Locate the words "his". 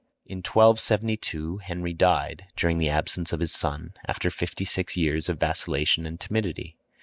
3.39-3.51